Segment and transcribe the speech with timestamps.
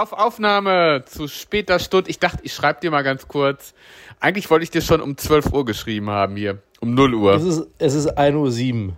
[0.00, 2.10] auf Aufnahme zu später Stunde.
[2.10, 3.74] Ich dachte, ich schreibe dir mal ganz kurz.
[4.18, 6.58] Eigentlich wollte ich dir schon um 12 Uhr geschrieben haben hier.
[6.80, 7.34] Um 0 Uhr.
[7.34, 8.92] Es ist, es ist 1.07 Uhr.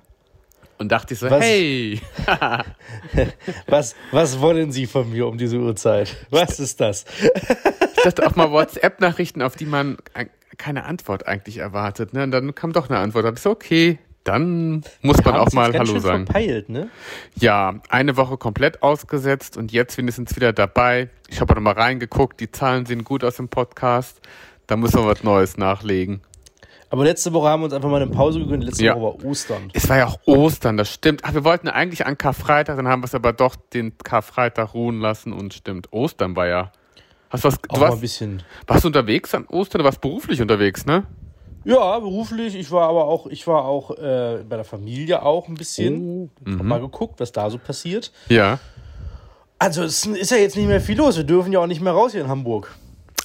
[0.79, 1.45] Und dachte ich so, Was?
[1.45, 2.01] hey.
[3.67, 6.17] Was, was wollen Sie von mir um diese Uhrzeit?
[6.31, 7.05] Was ist das?
[7.97, 12.13] Ich dachte auch mal WhatsApp-Nachrichten, auf die man ein- keine Antwort eigentlich erwartet.
[12.15, 12.25] Ne?
[12.25, 13.25] Und dann kam doch eine Antwort.
[13.25, 16.27] Da dachte ich so, okay, dann muss man Haben auch mal Hallo sagen.
[16.27, 16.89] Verpeilt, ne?
[17.35, 21.11] Ja, eine Woche komplett ausgesetzt und jetzt wenigstens wieder dabei.
[21.29, 24.21] Ich habe noch mal reingeguckt, die Zahlen sehen gut aus im Podcast.
[24.67, 26.23] Da müssen wir was Neues nachlegen.
[26.93, 28.65] Aber letzte Woche haben wir uns einfach mal eine Pause gegönnt.
[28.65, 28.95] Letzte Ja.
[28.95, 29.71] Woche war Ostern.
[29.73, 31.23] Es war ja auch Ostern, das stimmt.
[31.25, 35.01] Ach, wir wollten eigentlich an Karfreitag, dann haben wir es aber doch den Karfreitag ruhen
[35.01, 35.91] lassen und stimmt.
[35.91, 36.71] Ostern war ja.
[37.31, 38.03] Hast du was, du ein warst,
[38.67, 39.79] warst du unterwegs an Ostern?
[39.79, 41.05] Du warst beruflich unterwegs, ne?
[41.65, 42.55] Ja, beruflich.
[42.55, 46.31] Ich war aber auch, ich war auch äh, bei der Familie auch ein bisschen.
[46.45, 48.13] Oh, Hab mal geguckt, was da so passiert.
[48.29, 48.59] Ja.
[49.59, 51.17] Also es ist ja jetzt nicht mehr viel los.
[51.17, 52.75] Wir dürfen ja auch nicht mehr raus hier in Hamburg.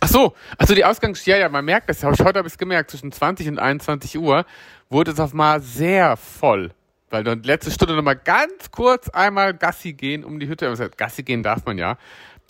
[0.02, 1.26] Ach so, also die Ausgangs...
[1.26, 2.04] Ja, ja, man merkt das.
[2.04, 2.92] Heute habe ich es gemerkt.
[2.92, 4.46] Zwischen 20 und 21 Uhr
[4.90, 6.72] wurde es auf mal sehr voll.
[7.10, 10.68] Weil dann letzte Stunde nochmal ganz kurz einmal Gassi gehen um die Hütte.
[10.68, 11.98] Also, Gassi gehen darf man ja.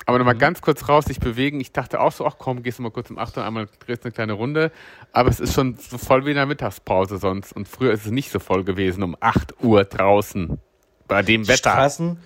[0.06, 1.60] Aber nochmal ganz kurz raus, sich bewegen.
[1.60, 4.04] Ich dachte auch so, ach komm, gehst du mal kurz um 8 Uhr, einmal drehst
[4.06, 4.72] eine kleine Runde.
[5.12, 7.52] Aber es ist schon so voll wie in der Mittagspause sonst.
[7.54, 10.60] Und früher ist es nicht so voll gewesen um 8 Uhr draußen.
[11.08, 11.72] Bei dem Die Wetter.
[11.72, 12.18] Straßen,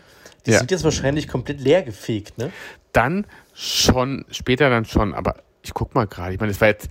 [0.45, 0.59] die Ja.
[0.59, 2.51] sind jetzt wahrscheinlich komplett leer gefegt, ne?
[2.93, 6.89] dann schon, später dann schon, aber ich guck mal gerade, ich meine, es war jetzt,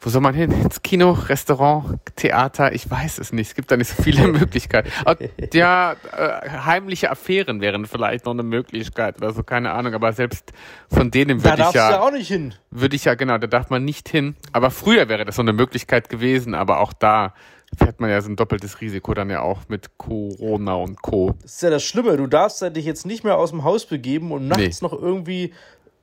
[0.00, 0.52] wo soll man hin?
[0.52, 4.90] Ins Kino, Restaurant, Theater, ich weiß es nicht, es gibt da nicht so viele Möglichkeiten.
[5.04, 10.12] Aber, ja, äh, heimliche Affären wären vielleicht noch eine Möglichkeit oder so, keine Ahnung, aber
[10.12, 10.52] selbst
[10.90, 12.54] von denen Da würde ich darfst du ja ja, auch nicht hin.
[12.70, 14.36] würde ich ja, genau, da darf man nicht hin.
[14.52, 17.34] Aber früher wäre das so eine Möglichkeit gewesen, aber auch da
[17.76, 21.34] fährt man ja so ein doppeltes Risiko dann ja auch mit Corona und Co.
[21.42, 22.16] Das ist ja das Schlimme.
[22.16, 25.52] Du darfst ja dich jetzt nicht mehr aus dem Haus begeben und nachts noch irgendwie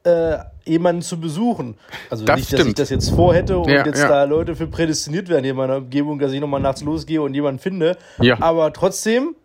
[0.05, 1.77] äh, jemanden zu besuchen.
[2.09, 4.07] Also Das nicht, dass ich das jetzt vorhätte und Ja, jetzt ja.
[4.07, 7.33] da Leute für prädestiniert werden hier in meiner Umgebung, dass ich nochmal nachts losgehe und
[7.33, 7.97] jemanden finde.
[8.19, 8.41] Ja.
[8.41, 9.35] Aber trotzdem,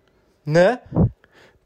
[0.45, 0.79] ne?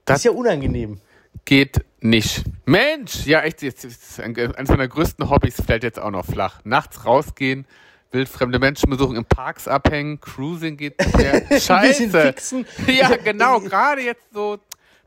[0.05, 1.01] Das- ist ja unangenehm.
[1.45, 2.45] geht nicht.
[2.67, 3.87] Mensch, ja echt, jetzt,
[4.21, 6.61] ein- eines meiner größten Hobbys fällt jetzt auch noch flach.
[6.65, 7.67] Nachts rausgehen,
[8.13, 11.33] wildfremde Menschen besuchen, in Parks abhängen, Cruising geht nicht mehr.
[11.35, 11.61] Ein bisschen
[12.11, 12.21] Scheiße.
[12.21, 12.67] fixen.
[12.87, 14.59] Ja, genau, gerade jetzt so,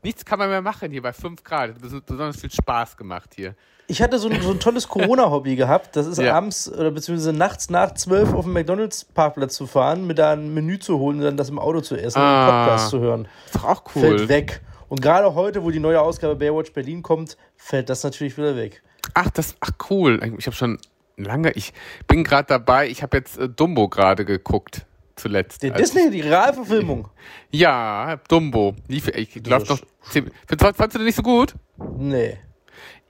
[0.02, 1.70] nichts kann man mehr machen hier bei 5 Grad.
[1.84, 3.54] Es hat besonders viel Spaß gemacht hier.
[3.90, 5.96] Ich hatte so ein, so ein tolles Corona-Hobby gehabt.
[5.96, 6.34] Das ist Ja.
[6.34, 10.78] abends oder beziehungsweise nachts nach zwölf auf dem McDonalds-Parkplatz zu fahren, mir da ein Menü
[10.78, 12.48] zu holen und dann das im Auto zu essen und Ah.
[12.58, 13.28] einen Podcast zu hören.
[13.46, 14.28] Ist doch auch Fällt cool.
[14.28, 14.60] weg.
[14.88, 18.82] Und gerade heute, wo die neue Ausgabe Baywatch Berlin kommt, fällt das natürlich wieder weg.
[19.14, 20.20] Ach, das, ach cool.
[20.38, 20.78] Ich habe schon
[21.16, 21.72] lange, ich
[22.06, 24.84] bin gerade dabei, ich habe jetzt äh, Dumbo gerade geguckt.
[25.18, 25.64] Zuletzt.
[25.64, 27.08] Als- Disney, die Realverfilmung.
[27.50, 28.74] Ja, Dumbo.
[28.88, 29.78] Lief, ich glaube noch.
[30.76, 31.54] Fandst du den nicht so gut?
[31.96, 32.36] Nee.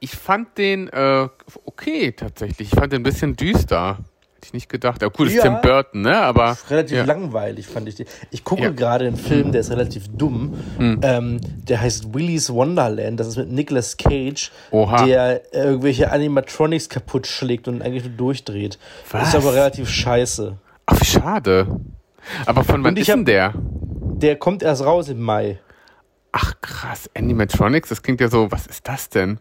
[0.00, 1.28] Ich fand den äh,
[1.64, 2.72] okay tatsächlich.
[2.72, 3.98] Ich fand den ein bisschen düster.
[4.36, 5.02] Hätte ich nicht gedacht.
[5.02, 5.50] Ja, cool, das ist Ja.
[5.58, 6.16] Tim Burton, ne?
[6.16, 7.04] Aber Relativ ja.
[7.04, 8.06] langweilig fand ich den.
[8.30, 8.68] Ich gucke Ja.
[8.68, 8.76] Hm.
[8.76, 10.54] gerade einen Film, der ist relativ dumm.
[11.02, 13.18] Ähm, der heißt Willy's Wonderland.
[13.18, 15.04] Das ist mit Nicolas Cage, Oha.
[15.04, 18.78] der irgendwelche Animatronics kaputt schlägt und eigentlich nur durchdreht.
[19.10, 19.30] Was?
[19.30, 20.56] Ist aber relativ scheiße.
[20.86, 21.66] Ach, wie schade.
[22.46, 23.54] Aber von wann ich ist denn der?
[23.56, 25.58] Der kommt erst raus im Mai.
[26.32, 29.38] Ach krass, Animatronics, das klingt ja so, was ist das denn?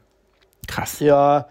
[0.68, 1.00] Krass.
[1.00, 1.48] Ja.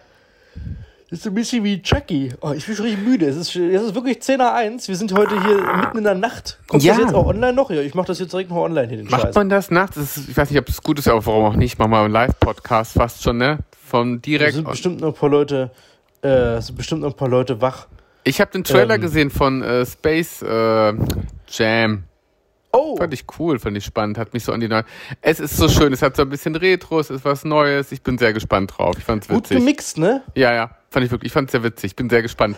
[1.08, 2.32] Das ist ein bisschen wie Chucky.
[2.41, 3.26] Oh, ich bin schon richtig müde.
[3.26, 4.88] Es ist, es ist wirklich 10 nach 1.
[4.88, 6.58] Wir sind heute hier mitten in der Nacht.
[6.66, 6.94] Kommt Ja.
[6.94, 7.70] das jetzt auch online noch?
[7.70, 9.34] Ja, ich mache das jetzt direkt noch online hier, den Macht Scheiß.
[9.36, 9.94] man das nachts?
[9.94, 11.78] Das ist, ich weiß nicht, ob es gut ist, aber warum auch nicht?
[11.78, 13.58] Machen wir einen Live-Podcast fast schon, ne?
[13.86, 14.54] Von Es direkt.
[14.54, 15.70] sind bestimmt noch ein paar Leute,
[16.25, 17.86] äh, es sind bestimmt noch ein paar Leute wach.
[18.25, 20.92] Ich habe den Trailer ähm, gesehen von äh, Space äh,
[21.48, 22.04] Jam.
[22.72, 24.84] Oh, Fand ich cool, fand ich spannend, hat mich so an die neue.
[25.22, 27.90] Es ist so schön, es hat so ein bisschen Retro, es ist was Neues.
[27.90, 28.96] Ich bin sehr gespannt drauf.
[28.98, 29.58] Ich fand's gut witzig.
[29.58, 30.22] gemixt, ne?
[30.34, 31.92] Ja, ja, fand ich wirklich, ich fand's sehr witzig.
[31.92, 32.56] Ich bin sehr gespannt.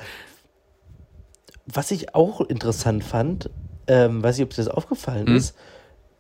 [1.67, 3.51] Was ich auch interessant fand,
[3.87, 5.37] ähm, weiß nicht, ob dir das aufgefallen Hm?
[5.37, 5.55] ist,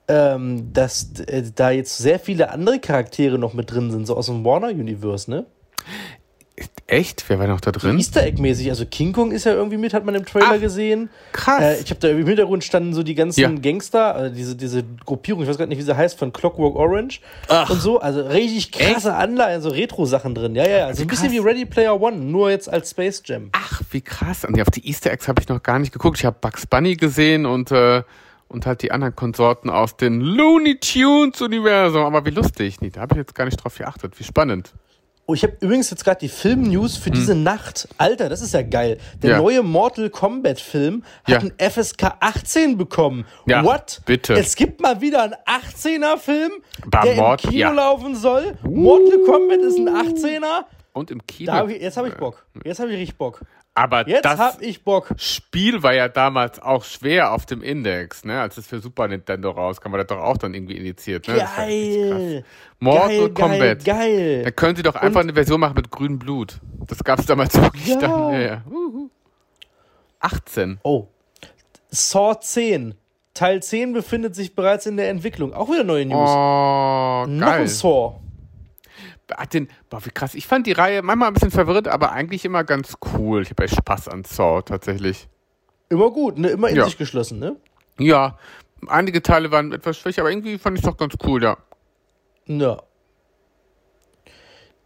[0.06, 4.26] ähm, dass äh, da jetzt sehr viele andere Charaktere noch mit drin sind, so aus
[4.26, 5.46] dem Warner-Universe, ne?
[6.86, 7.24] Echt?
[7.28, 7.98] Wer war noch da drin?
[7.98, 8.70] Easter Egg-mäßig.
[8.70, 11.10] Also King Kong ist ja irgendwie mit, hat man im Trailer Ach, gesehen.
[11.32, 11.60] Krass.
[11.60, 13.50] Äh, ich habe da im Hintergrund standen so die ganzen Ja.
[13.50, 17.20] Gangster, also diese, diese Gruppierung, ich weiß gar nicht, wie sie heißt, von Clockwork Orange
[17.48, 17.68] Ach.
[17.68, 18.00] und so.
[18.00, 20.54] Also richtig krasse Anleihen, so Retro-Sachen drin.
[20.54, 20.92] Ja, ja, ja.
[20.94, 21.34] So Wie ein bisschen krass.
[21.34, 23.50] wie Ready Player One, nur jetzt als Space Jam.
[23.52, 24.44] Ach, wie krass.
[24.46, 26.18] Und ja, auf die Easter Eggs habe ich noch gar nicht geguckt.
[26.18, 28.02] Ich habe Bugs Bunny gesehen und, äh,
[28.48, 32.02] und halt die anderen Konsorten aus den Looney Tunes Universum.
[32.04, 32.80] Aber wie lustig.
[32.80, 34.18] Nee, da habe ich jetzt gar nicht drauf geachtet.
[34.18, 34.72] Wie spannend.
[35.30, 37.86] Oh, ich habe übrigens jetzt gerade die Film-News für diese Nacht.
[37.98, 38.96] Alter, das ist ja geil.
[39.22, 39.32] Der.
[39.32, 39.36] Ja.
[39.38, 41.38] neue Mortal Kombat-Film hat Ja.
[41.40, 43.26] einen FSK 18 bekommen.
[43.46, 44.00] Ja, What?
[44.06, 44.32] bitte.
[44.32, 46.52] Es gibt mal wieder einen 18er-Film,
[46.86, 47.70] Bei der Mord- im Kino ja.
[47.72, 48.56] laufen soll.
[48.62, 50.64] Mortal Kombat ist ein 18er.
[50.94, 51.52] Und im Kino.
[51.52, 52.46] Hab ich, jetzt habe ich Bock.
[52.64, 53.42] Jetzt habe ich richtig Bock.
[53.78, 55.10] Aber Jetzt das habe ich Bock.
[55.18, 58.40] Spiel war ja damals auch schwer auf dem Index, ne?
[58.40, 61.36] Als es für Super Nintendo rauskam, war das doch auch dann irgendwie initiiert, ne?
[61.56, 62.44] Geil.
[62.80, 63.84] Mortal geil, Kombat.
[63.84, 64.52] Geil, Da geil.
[64.52, 66.58] können sie doch einfach eine Version machen mit grünem Blut.
[66.88, 67.96] Das gab es damals wirklich Ja.
[68.00, 68.32] dann.
[68.32, 68.62] Ja, ja.
[68.68, 69.10] Uhu.
[70.20, 70.80] 18.
[70.82, 71.06] Oh.
[71.90, 72.94] Saw 10.
[73.34, 75.54] Teil 10 befindet sich bereits in der Entwicklung.
[75.54, 76.18] Auch wieder neue News.
[76.30, 77.68] Oh, Noch ein geil.
[77.68, 78.16] Saw.
[79.36, 80.34] Hat den, boah, wie krass.
[80.34, 83.42] Ich fand die Reihe manchmal ein bisschen verwirrend, aber eigentlich immer ganz cool.
[83.42, 85.28] Ich habe echt Spaß an Saw tatsächlich.
[85.90, 86.48] Immer gut, ne?
[86.48, 86.84] Immer in Ja.
[86.84, 87.56] sich geschlossen, ne?
[87.98, 88.38] Ja,
[88.86, 91.56] einige Teile waren etwas schwächer, aber irgendwie fand ich es doch ganz cool, ja.
[92.46, 92.78] Ja.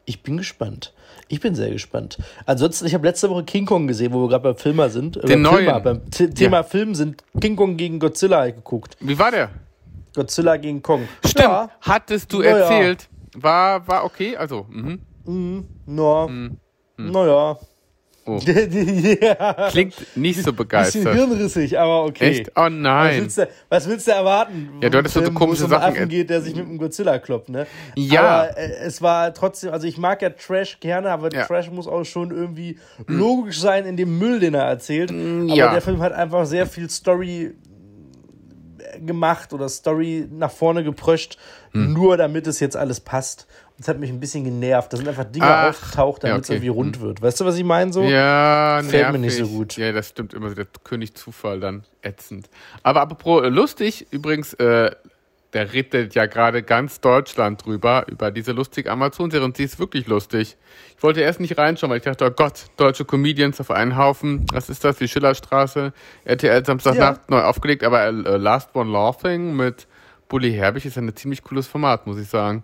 [0.05, 0.93] Ich bin gespannt.
[1.29, 2.19] Ich bin sehr gespannt.
[2.47, 5.17] Ansonsten, ich habe letzte Woche King Kong gesehen, wo wir gerade beim Filmer sind.
[5.17, 5.83] Äh, Den beim Filmer, neuen.
[5.85, 8.97] beim T Thema Film sind King Kong gegen Godzilla geguckt.
[9.01, 9.51] Wie war der?
[10.15, 11.09] Godzilla gegen Kong.
[11.25, 12.59] Stimmt, Ja, hattest du ja.
[12.59, 13.09] erzählt.
[13.35, 15.01] War, war okay, also, mhm.
[15.87, 16.29] na,
[16.97, 17.57] naja.
[18.25, 18.39] Oh.
[19.21, 19.69] ja.
[19.71, 21.13] Klingt nicht so Bisschen begeistert.
[21.15, 22.31] hirnrissig, aber okay.
[22.31, 22.53] Echt?
[22.55, 23.21] Oh Was nein.
[23.23, 24.69] willst, du, was willst du erwarten?
[24.81, 27.67] Ja, du hattest so komische Sachen Affen geht, der sich mit einem Godzilla kloppt, ne?
[27.97, 28.23] Ja.
[28.45, 31.47] Aber äh, es war trotzdem, also ich mag ja Trash gerne, aber Ja.
[31.47, 32.79] Trash muss auch schon irgendwie
[33.09, 35.11] logisch sein in dem Müll, den er erzählt.
[35.11, 35.73] Aber Mm, ja.
[35.73, 37.55] der Film hat einfach sehr viel Story
[39.01, 41.39] gemacht oder Story nach vorne gepröscht,
[41.73, 41.93] Hm.
[41.93, 43.47] nur damit es jetzt alles passt.
[43.79, 44.93] Das hat mich ein bisschen genervt.
[44.93, 46.55] Da sind einfach Dinge Ach, aufgetaucht, damit ja, es okay.
[46.57, 47.23] irgendwie rund wird.
[47.23, 47.93] Weißt du, was ich meine?
[47.93, 48.03] So?
[48.05, 49.39] Ja, Gefällt mir nervig.
[49.41, 49.77] nicht so gut.
[49.77, 50.55] Ja, das stimmt immer.
[50.55, 52.49] Der König Zufall dann ätzend.
[52.83, 54.91] Aber apropos äh, lustig, übrigens, äh,
[55.53, 60.07] der redet ja gerade ganz Deutschland drüber, über diese lustige Amazon-Serie und sie ist wirklich
[60.07, 60.57] lustig.
[60.97, 64.47] Ich wollte erst nicht reinschauen, weil ich dachte, oh Gott, deutsche Comedians auf einen Haufen.
[64.53, 64.97] Was ist das?
[64.97, 65.93] Die Schillerstraße,
[66.25, 69.87] RTL Samstagnacht neu aufgelegt, aber äh, Last One Laughing mit
[70.29, 72.63] Bully Herbig ist ja ein ziemlich cooles Format, muss ich sagen.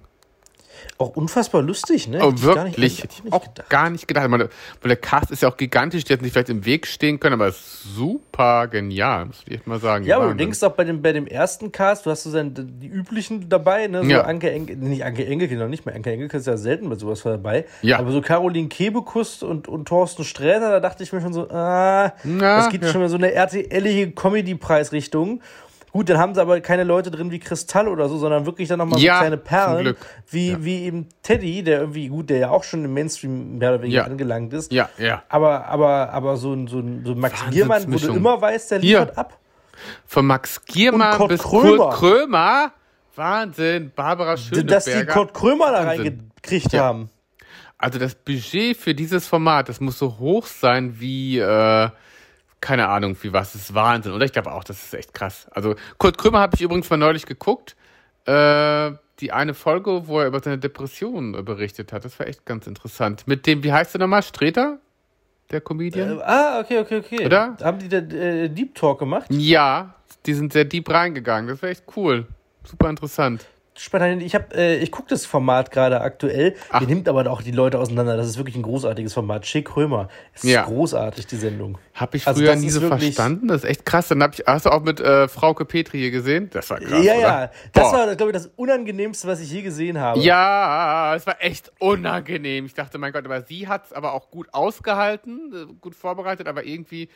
[0.99, 2.19] Auch unfassbar lustig, ne?
[2.23, 3.05] Oh, Hätte ich gar nicht- wirklich.
[3.25, 3.69] ich auch gedacht.
[3.71, 4.29] gar nicht gedacht.
[4.29, 4.45] Meine,
[4.81, 7.35] weil der Cast ist ja auch gigantisch, die hätten sich vielleicht im Weg stehen können,
[7.41, 10.05] aber super genial, muss ich echt mal sagen.
[10.05, 12.53] Ja, aber du denkst auch bei dem, bei dem ersten Cast, du hast so sein,
[12.55, 14.05] die üblichen dabei, ne?
[14.05, 14.23] So Ja.
[14.23, 15.95] Anke Engelke, nicht Anke Engelke, noch nicht mehr.
[15.95, 17.65] Anke Engelke ist ja selten bei sowas dabei.
[17.83, 17.99] Ja.
[17.99, 22.13] Aber so Caroline Kebekus und, und Thorsten Sträter, da dachte ich mir schon so, ah,
[22.25, 22.91] Na, das geht ja.
[22.93, 25.41] schon mal so eine RTL-ige Comedy-Preisrichtung.
[25.99, 28.79] Gut, dann haben sie aber keine Leute drin wie Kristall oder so, sondern wirklich dann
[28.79, 29.97] nochmal Ja, so kleine Perlen,
[30.31, 30.65] wie, Ja.
[30.65, 34.03] wie eben Teddy, der irgendwie, gut, der ja auch schon im Mainstream mehr oder weniger
[34.03, 34.05] Ja.
[34.05, 34.71] angelangt ist.
[34.73, 35.25] Ja, ja.
[35.29, 38.71] Aber, aber, aber so ein, so ein, so ein Max Giermann, wo du immer weißt,
[38.71, 39.01] der Hier.
[39.01, 39.39] liefert ab.
[40.07, 41.77] Von Max Giermann bis Krömer.
[41.77, 42.73] Kurt Krömer.
[43.17, 43.91] Wahnsinn.
[43.97, 44.75] Barbara Schöneberger.
[44.75, 46.85] dass die Kurt Krömer da reingekriegt Ja.
[46.85, 47.11] haben.
[47.77, 51.89] Also das Budget für dieses Format, das muss so hoch sein wie, äh,
[52.61, 53.53] keine Ahnung, wie was.
[53.53, 54.13] Das ist Wahnsinn.
[54.13, 55.47] Oder ich glaube auch, das ist echt krass.
[55.51, 57.77] Also Kurt Krömer habe ich übrigens mal neulich geguckt.
[58.25, 62.05] Äh, die eine Folge, wo er über seine Depression berichtet hat.
[62.05, 63.27] Das war echt ganz interessant.
[63.27, 64.23] Mit dem, wie heißt der nochmal?
[64.23, 64.79] Streter?
[65.51, 66.19] Der Comedian?
[66.19, 67.27] Äh, ah, okay, okay, okay.
[67.27, 67.57] Oder?
[67.63, 69.27] Haben die da äh, Deep Talk gemacht?
[69.31, 69.95] Ja,
[70.27, 71.49] die sind sehr deep reingegangen.
[71.49, 72.27] Das war echt cool.
[72.65, 73.47] Super interessant.
[73.79, 74.23] Spannend.
[74.23, 76.55] Ich hab, äh, ich gucke das Format gerade aktuell.
[76.71, 76.81] Ach.
[76.81, 78.17] Ihr nimmt aber auch die Leute auseinander.
[78.17, 79.47] Das ist wirklich ein großartiges Format.
[79.47, 80.09] Schick Krömer.
[80.35, 80.65] Es ist Ja.
[80.65, 81.79] großartig, die Sendung.
[81.95, 83.47] Hab ich Also früher das nie so verstanden.
[83.49, 84.09] Das ist echt krass.
[84.09, 86.51] Dann hab ich, hast du auch mit äh, Frauke Petri hier gesehen?
[86.53, 87.05] Das war krass.
[87.05, 87.21] ja, oder?
[87.23, 87.51] ja.
[87.73, 87.99] Das Boah.
[88.07, 90.19] war, glaube ich, das Unangenehmste, was ich je gesehen habe.
[90.21, 92.67] Ja, es war echt unangenehm.
[92.67, 96.49] Ich dachte, mein Gott, aber sie hat es aber auch gut ausgehalten, äh, gut vorbereitet,
[96.49, 97.09] aber irgendwie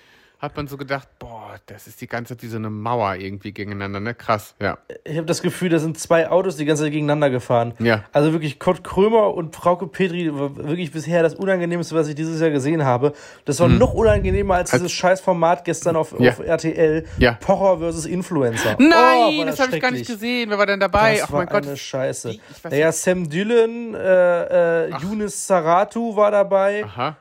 [0.42, 3.52] hat man so gedacht, boah, das ist die ganze Zeit wie so eine Mauer irgendwie
[3.52, 4.12] gegeneinander, ne?
[4.12, 4.76] Krass, ja.
[5.04, 7.74] Ich habe das Gefühl, da sind zwei Autos die ganze Zeit gegeneinander gefahren.
[7.78, 8.02] Ja.
[8.12, 12.40] Also wirklich, Kurt Krömer und Frauke Petri war wirklich bisher das Unangenehmste, was ich dieses
[12.40, 13.12] Jahr gesehen habe.
[13.44, 16.22] Das war noch unangenehmer als dieses scheiß Format gestern auf, Hm.
[16.22, 16.32] Ja.
[16.32, 17.04] auf RTL.
[17.18, 17.34] Ja.
[17.34, 18.76] Pocher versus Influencer.
[18.80, 20.50] Nein, Oh, war das habe ich gar nicht gesehen.
[20.50, 21.14] Wer war denn dabei?
[21.18, 21.66] Das Ach war mein Gott.
[21.68, 22.34] eine Scheiße.
[22.68, 26.82] Naja, Sam Dillon, äh, äh, Yunus Saratu war dabei.
[26.84, 27.16] Aha.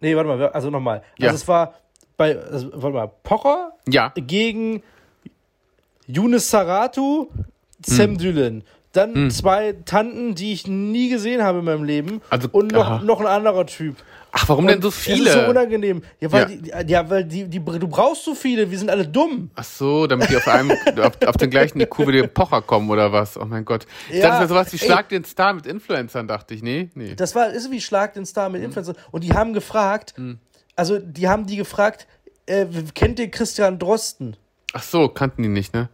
[0.00, 1.02] Nee, warte mal, also nochmal.
[1.18, 1.28] Ja.
[1.30, 1.72] Also es war
[2.16, 4.12] bei, also, warte mal, Pocher Ja.
[4.16, 4.82] gegen
[6.06, 7.28] Yunus Saratu,
[7.84, 8.18] Sam Hm.
[8.18, 8.62] Dillon.
[8.92, 12.22] Dann zwei Tanten, die ich nie gesehen habe in meinem Leben.
[12.30, 13.02] Also, und noch, aha.
[13.04, 13.96] noch ein anderer Typ.
[14.32, 15.30] Ach, warum denn so Es ist viele?
[15.32, 16.02] so unangenehm.
[16.18, 16.82] Ja, weil, Ja.
[16.82, 19.50] Die, ja, weil die, die, du brauchst so viele, wir sind alle dumm.
[19.54, 20.70] Ach so, damit die auf einem,
[21.02, 23.36] auf, auf den gleichen IQ wie der Pocher kommen oder was?
[23.38, 23.86] Oh mein Gott.
[24.08, 24.86] Ich Ja, dachte, das wäre sowas wie ey.
[24.86, 26.62] Schlag den Star mit Influencern, dachte ich.
[26.62, 27.14] Nee, nee.
[27.14, 28.52] Das war, ist wie Schlag den Star Hm.
[28.52, 28.94] mit Influencer.
[29.10, 30.14] Und die haben gefragt,
[30.76, 32.06] also die haben die gefragt,
[32.46, 34.36] äh, kennt ihr Christian Drosten?
[34.72, 35.88] Ach so, kannten die nicht, ne?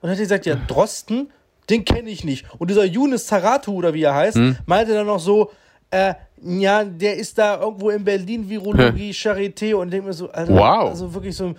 [0.00, 1.30] Und dann hat er gesagt, ja, Drosten,
[1.70, 2.46] den kenne ich nicht.
[2.58, 4.56] Und dieser Yunus Taratu oder wie er heißt, Hm.
[4.66, 5.50] meinte dann noch so,
[5.90, 10.54] äh, ja, der ist da irgendwo in Berlin, Virologie, Charité und denke mir so, Alter,
[10.54, 10.90] Wow.
[10.90, 11.54] also wirklich so äh,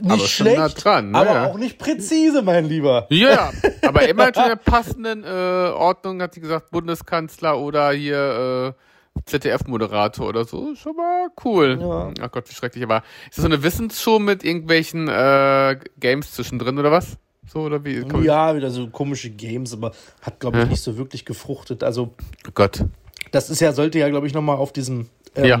[0.00, 1.18] nicht Aber schon nah schlecht, dran, ne?
[1.18, 3.06] aber auch nicht präzise, mein Lieber.
[3.08, 3.50] Ja,
[3.82, 8.80] aber immer in der passenden äh, Ordnung hat sie gesagt, Bundeskanzler oder hier äh,
[9.26, 10.74] ZDF-Moderator oder so.
[10.74, 11.78] Schon mal cool.
[11.80, 12.12] Ja.
[12.20, 12.82] Ach Gott, wie schrecklich.
[12.84, 17.16] Aber ist das so eine Wissensshow mit irgendwelchen äh, Games zwischendrin oder was?
[17.46, 18.00] So oder wie?
[18.02, 19.92] Komm, Ja, wieder so komische Games, aber
[20.22, 21.84] hat, glaube ich, nicht so wirklich gefruchtet.
[21.84, 22.14] Also,
[22.48, 22.84] Oh Gott.
[23.32, 25.60] das ist ja, sollte ja, glaube ich, nochmal auf diesem ähm, Ja.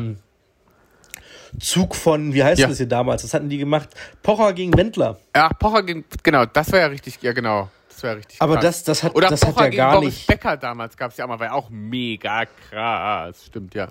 [1.60, 2.66] Zug von, wie heißt Ja.
[2.68, 3.22] das hier damals?
[3.22, 3.90] Das hatten die gemacht.
[4.22, 5.18] Pocher gegen Wendler.
[5.36, 7.68] Ja, Pocher gegen, genau, das war ja richtig, ja genau.
[7.94, 8.64] Das war ja richtig Aber krass.
[8.64, 10.26] das, das hat, Oder das Pocher hat ja gegen gar Boris nicht.
[10.26, 13.44] Becker damals gab es ja auch mal, war ja auch mega krass.
[13.46, 13.88] Stimmt, ja.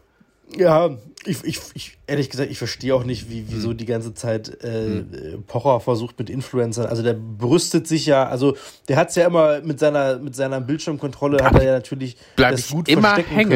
[0.58, 3.78] Ja, ich, ich, ich, ehrlich gesagt, ich verstehe auch nicht, wie, wieso Hm.
[3.78, 6.86] die ganze Zeit äh, äh, Pocher versucht mit Influencern.
[6.86, 8.56] Also der brüstet sich ja, also
[8.90, 12.52] der hat es ja immer mit seiner, mit seiner Bildschirmkontrolle, hat er ja natürlich Bleib
[12.52, 13.50] das ich gut immer verstecken hängen.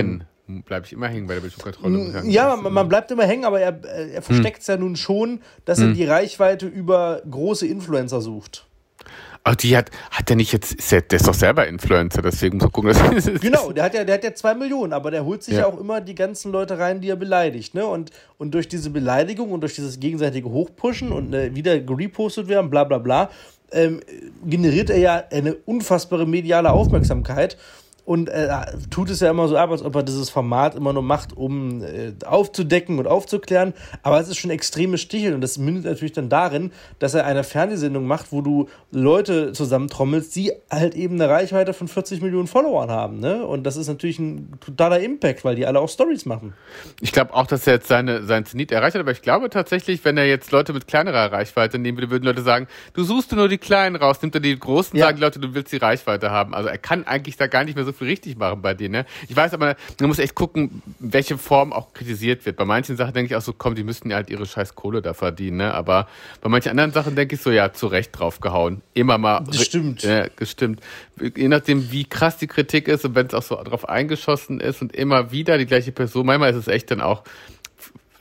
[0.48, 0.64] können.
[0.66, 2.24] Bleib ich immer hängen bei der Bildschirmkontrolle.
[2.26, 5.42] Ja, man, man bleibt immer hängen, aber er, äh, er versteckt es ja nun schon,
[5.66, 8.67] dass er die Reichweite über große Influencer sucht.
[9.50, 12.58] Ach, die hat, hat der nicht jetzt, ist der, der ist doch selber Influencer, deswegen
[12.58, 15.24] muss man gucken, dass Genau, der hat ja, der hat ja zwei Millionen, aber der
[15.24, 15.62] holt sich ja.
[15.62, 15.68] Ja.
[15.68, 17.86] auch immer die ganzen Leute rein, die er beleidigt, ne?
[17.86, 22.70] Und, und durch diese Beleidigung und durch dieses gegenseitige Hochpushen und äh, wieder gerepostet werden,
[22.70, 23.30] bla bla bla,
[23.72, 24.02] ähm,
[24.46, 27.56] generiert er ja eine unfassbare mediale Aufmerksamkeit.
[28.08, 28.48] Und äh,
[28.90, 31.84] tut es ja immer so ab, als ob er dieses Format immer nur macht, um
[31.84, 33.74] äh, aufzudecken und aufzuklären.
[34.02, 35.34] Aber es ist schon extremes Sticheln.
[35.34, 40.34] Und das mündet natürlich dann darin, dass er eine Fernsehsendung macht, wo du Leute zusammentrommelst,
[40.38, 43.20] die halt eben eine Reichweite von 40 Millionen Followern haben.
[43.20, 43.46] Ne?
[43.46, 46.54] Und das ist natürlich ein totaler Impact, weil die alle auch Stories machen.
[47.02, 50.06] Ich glaube auch, dass er jetzt seine, sein Zenit erreicht hat, aber ich glaube tatsächlich,
[50.06, 53.50] wenn er jetzt Leute mit kleinerer Reichweite nehmen würde, würden Leute sagen, du suchst nur
[53.50, 55.08] die Kleinen raus, nimmt er die Großen, Ja.
[55.08, 56.56] sagen die Leute, du willst die Reichweite haben.
[56.56, 58.94] Also er kann eigentlich da gar nicht mehr so viel richtig machen bei denen.
[58.94, 59.06] Ne?
[59.28, 62.58] Ich weiß aber, man muss echt gucken, welche Form auch kritisiert wird.
[62.58, 65.02] Bei manchen Sachen denke ich auch so, komm, die müssten ja halt ihre scheiß Kohle
[65.02, 65.74] da verdienen, ne?
[65.74, 66.08] Aber
[66.42, 68.82] bei manchen anderen Sachen denke ich so, ja, zu Recht draufgehauen.
[68.94, 69.44] Immer mal.
[69.46, 70.04] Das stimmt.
[70.04, 70.82] Ja, gestimmt.
[71.36, 74.82] Je nachdem, wie krass die Kritik ist und wenn es auch so drauf eingeschossen ist
[74.82, 77.24] und immer wieder die gleiche Person, manchmal ist es echt dann auch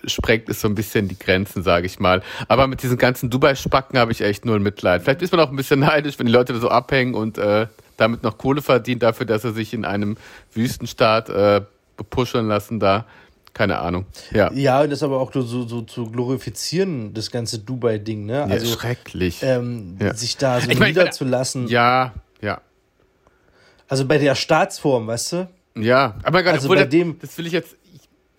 [0.06, 2.22] sprengt es so ein bisschen die Grenzen, sage ich mal.
[2.48, 5.02] Aber mit diesen ganzen Dubai-Spacken habe ich echt null Mitleid.
[5.02, 7.66] Vielleicht ist man auch ein bisschen neidisch, wenn die Leute da so abhängen und äh,
[7.96, 10.16] damit noch Kohle verdient dafür, dass er sich in einem
[10.52, 11.62] Wüstenstaat äh,
[11.96, 13.06] bepuscheln lassen da.
[13.54, 14.04] Keine Ahnung.
[14.32, 14.52] Ja.
[14.52, 18.32] Ja, das aber auch so, so zu glorifizieren, das ganze Dubai-Ding, ne?
[18.34, 19.38] ja Also schrecklich.
[19.42, 20.12] ähm, Ja.
[20.12, 21.66] sich da so Ich mein, niederzulassen.
[21.68, 22.12] ja,
[22.42, 22.60] ja.
[23.88, 25.48] Also bei der Staatsform, weißt du?
[25.76, 27.76] Ja, aber gerade, Also bei das, dem- das will ich jetzt,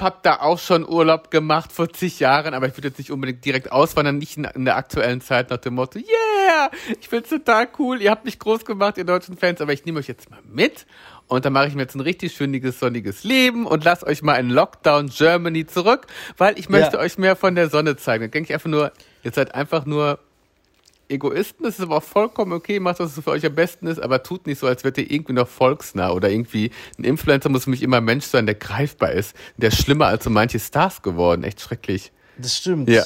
[0.02, 3.44] hab da auch schon Urlaub gemacht vor zig Jahren, aber ich würde jetzt nicht unbedingt
[3.46, 7.68] direkt auswandern, nicht in, in der aktuellen Zeit nach dem Motto, yeah, ich find's total
[7.80, 10.40] cool, ihr habt mich groß gemacht, ihr deutschen Fans, aber ich nehme euch jetzt mal
[10.48, 10.86] mit
[11.28, 14.36] und dann mache ich mir jetzt ein richtig schöniges, sonniges Leben und lass euch mal
[14.36, 17.04] in Lockdown Germany zurück, weil ich möchte Ja.
[17.04, 18.24] euch mehr von der Sonne zeigen.
[18.26, 18.92] Dann denke ich einfach nur,
[19.24, 20.20] ihr seid einfach nur
[21.10, 24.24] Egoisten, das ist aber auch vollkommen okay, macht was für euch am besten ist, aber
[24.24, 27.70] tut nicht so, als wärt ihr irgendwie noch volksnah oder irgendwie ein Influencer muss für
[27.70, 31.02] mich immer ein Mensch sein, der greifbar ist, der ist schlimmer als so manche Stars
[31.02, 32.12] geworden, echt schrecklich.
[32.38, 32.90] Das stimmt.
[32.90, 33.04] Ja.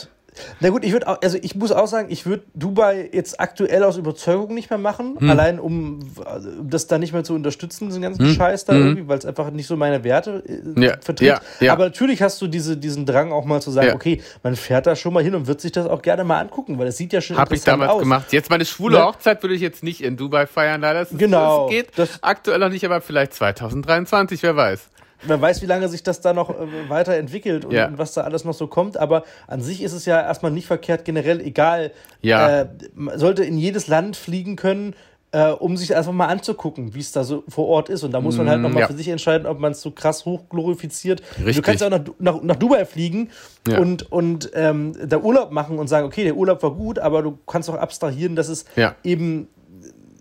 [0.59, 3.83] Na gut, ich würde auch, also ich muss auch sagen, ich würde Dubai jetzt aktuell
[3.83, 5.29] aus Überzeugung nicht mehr machen, Hm.
[5.29, 9.07] allein um also, um das da nicht mehr zu unterstützen, diesen ganzen Scheiß da irgendwie,
[9.07, 10.81] weil es einfach nicht so meine Werte äh, Hm.
[10.83, 11.27] Ja, vertritt.
[11.27, 11.73] ja, ja.
[11.73, 14.95] Aber natürlich hast du diese, diesen Drang auch mal zu sagen, okay, man fährt da
[14.95, 17.21] schon mal hin und wird sich das auch gerne mal angucken, weil es sieht ja
[17.21, 17.99] schon Habe ich damals aus.
[17.99, 18.31] gemacht.
[18.33, 19.05] Jetzt meine schwule Ja.
[19.07, 20.99] Hochzeit würde ich jetzt nicht in Dubai feiern, leider.
[21.01, 24.89] Das, ist- Genau, Das geht das- aktuell noch nicht, aber vielleicht 2023, wer weiß.
[25.23, 27.87] Wer weiß, wie lange sich das da noch äh, weiterentwickelt und, Ja.
[27.87, 28.97] und was da alles noch so kommt.
[28.97, 31.91] Aber an sich ist es ja erstmal nicht verkehrt, generell egal.
[32.21, 32.61] Ja.
[32.61, 34.95] Äh, man sollte in jedes Land fliegen können,
[35.33, 38.03] äh, um sich einfach mal anzugucken, wie es da so vor Ort ist.
[38.03, 38.87] Und da muss man halt nochmal Mm, ja.
[38.87, 41.21] für sich entscheiden, ob man es so krass hochglorifiziert.
[41.37, 41.63] Du Richtig.
[41.63, 43.29] kannst ja auch nach, Du- nach, nach Dubai fliegen
[43.67, 43.79] Ja.
[43.79, 47.37] und, und ähm, da Urlaub machen und sagen, okay, der Urlaub war gut, aber du
[47.47, 48.95] kannst auch abstrahieren, dass es Ja.
[49.03, 49.47] eben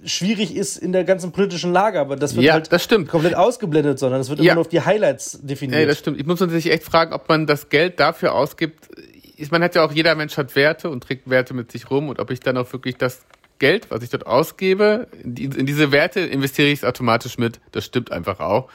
[0.05, 3.99] schwierig ist in der ganzen politischen Lage, aber das wird Ja, halt das komplett ausgeblendet,
[3.99, 4.45] sondern es wird Ja.
[4.47, 5.81] immer nur auf die Highlights definiert.
[5.81, 6.19] Nee, das stimmt.
[6.19, 8.89] Ich muss sich echt fragen, ob man das Geld dafür ausgibt.
[9.37, 12.09] Ich- Man hat ja auch, jeder Mensch hat Werte und trägt Werte mit sich rum
[12.09, 13.21] und ob ich dann auch wirklich das
[13.59, 17.61] Geld, was ich dort ausgebe, in diese Werte investiere ich es automatisch mit.
[17.73, 18.69] Das stimmt einfach auch.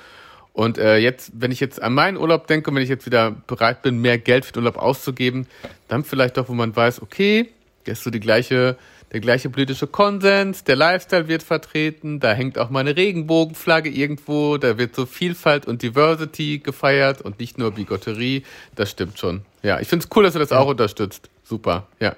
[0.54, 3.32] Und äh, jetzt, wenn ich jetzt an meinen Urlaub denke und wenn ich jetzt wieder
[3.48, 5.48] bereit bin, mehr Geld für den Urlaub auszugeben,
[5.90, 7.50] dann vielleicht doch, wo man weiß, okay,
[7.94, 8.78] ist so die gleiche,
[9.12, 14.58] der gleiche politische Konsens, der Lifestyle wird vertreten, da hängt auch mal eine Regenbogenflagge irgendwo,
[14.58, 18.44] da wird so Vielfalt und Diversity gefeiert und nicht nur Bigotterie.
[18.76, 19.42] Das stimmt schon.
[19.64, 21.30] Ja, ich finde es cool, dass du das auch unterstützt.
[21.44, 22.16] Super, ja.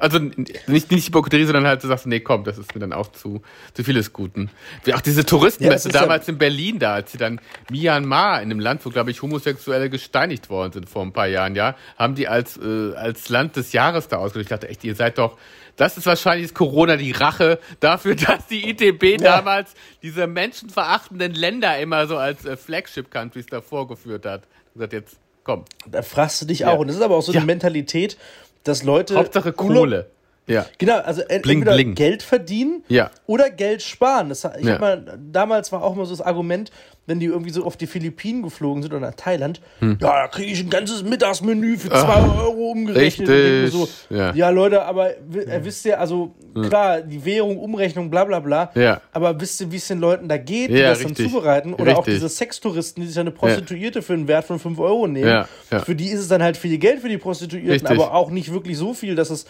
[0.00, 3.12] Also nicht, nicht Hypocriterie, sondern halt, du sagst, nee, komm, das ist mir dann auch
[3.12, 3.42] zu,
[3.74, 4.50] zu viel des Guten.
[4.84, 7.40] Wie auch diese Touristenmesse Ja, damals in Berlin da, als sie dann
[7.70, 11.54] Myanmar, in einem Land, wo, glaube ich, Homosexuelle gesteinigt worden sind vor ein paar Jahren,
[11.54, 14.44] ja, haben die als, äh, als Land des Jahres da ausgesucht.
[14.44, 15.36] Ich dachte echt, ihr seid doch,
[15.76, 19.36] das ist wahrscheinlich ist Corona die Rache dafür, dass die ITB Ja.
[19.36, 24.42] damals diese menschenverachtenden Länder immer so als äh, Flagship-Countries da vorgeführt hat.
[24.74, 26.68] gesagt, jetzt, komm, Da fragst du dich Ja.
[26.70, 26.78] auch.
[26.80, 27.38] Und das ist aber auch so Ja.
[27.40, 28.16] eine Mentalität,
[28.64, 29.16] dass Leute.
[29.16, 30.06] Hauptsache Kohle.
[30.50, 30.66] Ja.
[30.78, 31.94] Genau, also ent- Bling, entweder bling.
[31.94, 33.10] Geld verdienen Ja.
[33.26, 34.28] oder Geld sparen.
[34.28, 34.72] Das, ich Ja.
[34.74, 36.70] hab mal, damals war auch mal so das Argument,
[37.06, 39.98] wenn die irgendwie so auf die Philippinen geflogen sind oder nach Thailand, Hm.
[40.00, 43.28] ja, da kriege ich ein ganzes Mittagsmenü für 2 Euro umgerechnet.
[43.28, 43.72] Richtig.
[43.72, 44.32] So, Ja.
[44.32, 44.50] ja.
[44.50, 46.34] Leute, aber äh, wisst ihr, also
[46.68, 49.00] klar, die Währung, Umrechnung, bla bla bla, Ja.
[49.12, 51.16] aber wisst ihr, wie es den Leuten da geht, die das richtig.
[51.16, 51.74] dann zubereiten?
[51.74, 52.14] Oder auch Richtig.
[52.16, 55.44] diese Sextouristen, die sich eine Prostituierte für einen Wert von 5 Euro nehmen.
[55.84, 57.90] Für die ist es dann halt viel Geld für die Prostituierten, Richtig.
[57.90, 59.46] aber auch nicht wirklich so viel, dass es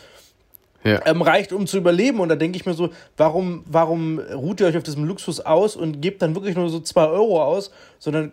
[0.84, 1.00] Ja.
[1.06, 2.20] ähm, reicht, um zu überleben.
[2.20, 5.76] Und da denke ich mir so, warum, warum ruht ihr euch auf diesem Luxus aus
[5.76, 8.32] und gebt dann wirklich nur so 2 Euro aus, sondern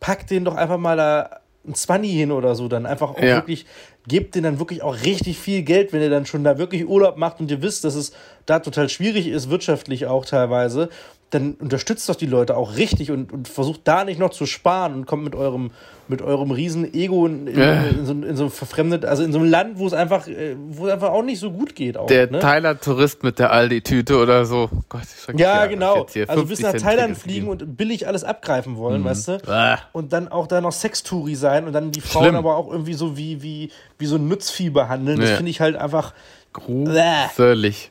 [0.00, 2.68] packt den doch einfach mal da ein 20 hin oder so.
[2.68, 3.36] Dann einfach auch Ja.
[3.36, 3.66] wirklich,
[4.06, 7.16] gebt den dann wirklich auch richtig viel Geld, wenn ihr dann schon da wirklich Urlaub
[7.16, 8.12] macht und ihr wisst, dass es
[8.46, 10.88] da total schwierig ist, wirtschaftlich auch teilweise.
[11.30, 14.94] Dann unterstützt doch die Leute auch richtig und, und versucht da nicht noch zu sparen
[14.94, 15.72] und kommt mit eurem,
[16.08, 17.82] mit eurem riesen Ego in, in, Ja.
[17.84, 20.86] in, so, in so verfremdet, also in so einem Land, wo es einfach, äh, wo
[20.86, 21.98] es einfach auch nicht so gut geht.
[21.98, 22.38] Auch, Der ne?
[22.38, 24.70] Thailand Tourist mit der Aldi-Tüte oder so.
[24.88, 25.94] Gott, ich Ja, an, genau.
[26.06, 29.32] Also 50 bis nach Cent Thailand fliegen und billig alles abgreifen wollen, weißt du?
[29.50, 29.80] Ah.
[29.92, 32.36] Und dann auch da noch Sextouri sein und dann die Frauen Schlimm.
[32.36, 35.20] aber auch irgendwie so wie, wie, wie so ein Nutzvieh behandeln.
[35.20, 35.36] Das Ja.
[35.36, 36.14] finde ich halt einfach.
[36.54, 37.90] Gruselig.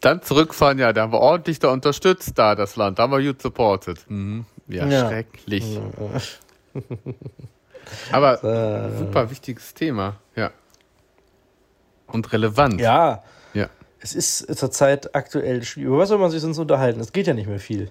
[0.00, 3.22] Dann zurückfahren, ja, da haben wir ordentlich da unterstützt, da das Land, da haben wir
[3.22, 3.98] gut supported.
[4.08, 4.46] Mhm.
[4.68, 5.08] Ja, Ja.
[5.08, 5.78] schrecklich.
[8.12, 10.50] Aber Äh, super wichtiges Thema, ja.
[12.06, 12.80] Und relevant.
[12.80, 13.22] ja,
[13.54, 13.68] ja.
[14.00, 15.88] es ist zurzeit aktuell schwierig.
[15.88, 17.00] Über was soll man sich sonst unterhalten?
[17.00, 17.90] Es geht ja nicht mehr viel.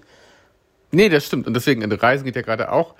[0.90, 1.46] Nee, das stimmt.
[1.46, 2.94] Und deswegen, in Reisen geht ja gerade auch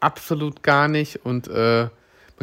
[0.00, 1.24] absolut gar nicht.
[1.24, 1.88] Und äh,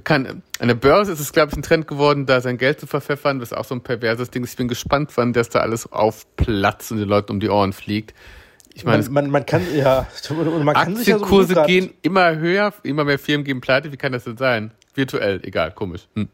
[0.03, 2.87] kann, an der Börse ist es, glaube ich, ein Trend geworden, da sein Geld zu
[2.87, 3.39] verpfeffern.
[3.39, 4.43] Das ist auch so ein perverses Ding.
[4.43, 8.13] Ich bin gespannt, wann das da alles aufplatzt und den Leuten um die Ohren fliegt.
[8.73, 12.35] Ich meine, Man, man, man kann, ja, und man kann sich ja grad- gehen immer
[12.37, 13.91] höher, immer mehr Firmen gehen pleite.
[13.91, 14.71] Wie kann das denn sein?
[14.93, 16.07] Virtuell, egal, komisch.
[16.15, 16.27] Hm.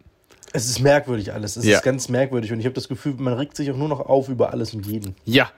[0.52, 1.56] Es ist merkwürdig alles.
[1.56, 1.78] Es Ja.
[1.78, 2.52] ist ganz merkwürdig.
[2.52, 4.86] Und ich habe das Gefühl, man regt sich auch nur noch auf über alles und
[4.86, 5.16] jeden.
[5.26, 5.50] Ja,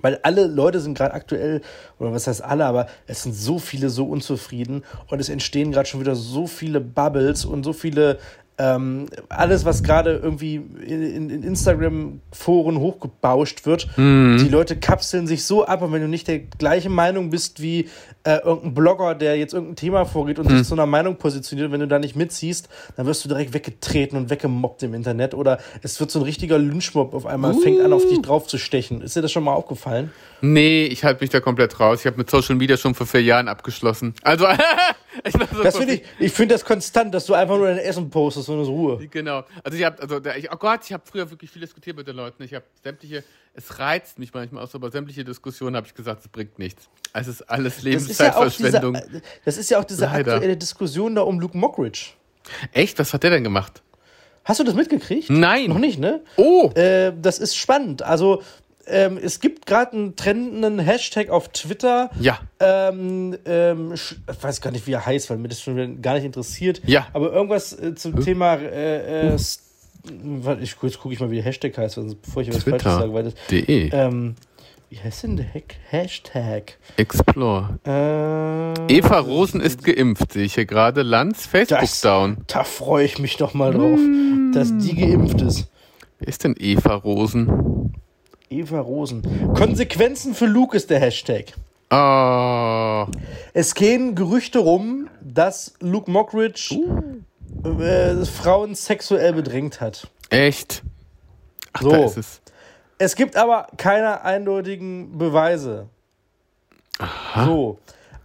[0.00, 1.60] Weil alle Leute sind gerade aktuell,
[1.98, 5.88] oder was heißt alle, aber es sind so viele so unzufrieden und es entstehen gerade
[5.88, 8.18] schon wieder so viele Bubbles und so viele,
[8.58, 13.88] ähm, alles, was gerade irgendwie in, in Instagram-Foren hochgebauscht wird.
[13.96, 17.88] Die Leute kapseln sich so ab und wenn du nicht der gleichen Meinung bist wie
[18.24, 21.80] äh, irgendein Blogger, der jetzt irgendein Thema vorgeht und sich zu einer Meinung positioniert, wenn
[21.80, 25.98] du da nicht mitziehst, dann wirst du direkt weggetreten und weggemobbt im Internet oder es
[26.00, 29.02] wird so ein richtiger Lynchmob auf einmal, fängt an, auf dich drauf zu stechen.
[29.02, 30.10] Ist dir das schon mal aufgefallen?
[30.40, 32.00] Nee, ich halte mich da komplett raus.
[32.00, 34.14] Ich habe mit Social Media schon vor vier Jahren abgeschlossen.
[34.22, 34.46] Also,
[35.24, 38.10] ich so Das finde ich, ich finde das konstant, dass du einfach nur dein Essen
[38.10, 39.06] postest und das Ruhe.
[39.08, 39.44] Genau.
[39.64, 42.16] Also ich habe, also ich, oh Gott, ich habe früher wirklich viel diskutiert mit den
[42.16, 42.42] Leuten.
[42.42, 43.24] Ich habe sämtliche,
[43.54, 46.88] es reizt mich manchmal auch so, aber sämtliche Diskussionen habe ich gesagt, es bringt nichts.
[47.12, 48.98] Es ist alles Das ist ja Lebenszeitverschwendung.
[49.44, 50.34] das ist ja auch diese Leider.
[50.34, 52.10] aktuelle Diskussion da um Luke Mockridge.
[52.72, 52.98] Echt?
[52.98, 53.82] Was hat der denn gemacht?
[54.44, 55.28] Hast du das mitgekriegt?
[55.28, 55.68] Nein.
[55.68, 56.22] Noch nicht, ne?
[56.36, 56.70] Oh!
[56.74, 58.02] Äh, das ist spannend.
[58.02, 58.42] Also,
[58.88, 62.10] ähm, es gibt gerade einen trendenden Hashtag auf Twitter.
[62.20, 62.38] Ja.
[62.60, 66.24] Ähm, ähm, ich weiß gar nicht, wie er heißt, weil mir das schon gar nicht
[66.24, 66.80] interessiert.
[66.84, 67.06] Ja.
[67.12, 68.54] Aber irgendwas äh, zum Thema.
[68.54, 69.36] Äh, äh,
[70.60, 73.12] ich, jetzt gucke ich mal, wie der Hashtag heißt, bevor ich was Falsches sage.
[73.12, 73.90] Weil das, Twitter.de.
[73.92, 74.34] ähm,
[74.90, 75.46] wie heißt denn der
[75.90, 76.78] Hashtag?
[76.96, 77.78] Explore.
[77.84, 81.02] Äh, Eva Rosen ist geimpft, sehe ich hier gerade.
[81.02, 82.38] Lanz Facebook Das- down.
[82.46, 83.98] Da freue ich mich doch mal drauf,
[84.54, 85.68] dass die geimpft ist.
[86.20, 87.92] Wer ist denn Eva Rosen?
[88.50, 89.52] Eva Rosen.
[89.54, 91.52] Konsequenzen für Luke ist der Hashtag.
[91.90, 93.06] Oh.
[93.54, 96.78] Es gehen Gerüchte rum, dass Luke Mockridge
[97.64, 100.06] äh, Frauen sexuell bedrängt hat.
[100.30, 100.82] Echt?
[101.72, 101.90] Ach, So.
[101.90, 102.40] da ist es.
[102.98, 105.88] Es gibt aber keine eindeutigen Beweise.
[107.44, 107.78] So.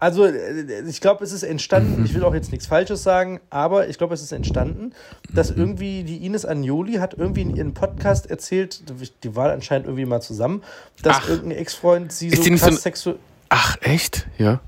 [0.04, 3.88] Also, äh, ich glaube, es ist entstanden, ich will auch jetzt nichts Falsches sagen, aber
[3.88, 4.92] ich glaube, es ist entstanden,
[5.34, 8.82] dass irgendwie die Ines Agnoli hat irgendwie in ihrem Podcast erzählt,
[9.24, 10.62] die war anscheinend irgendwie mal zusammen,
[11.04, 11.30] dass Ach.
[11.30, 13.16] irgendein Ex-Freund sie Ist so so krass ein- sexuell.
[13.48, 14.28] Ach, echt?
[14.38, 14.60] Ja.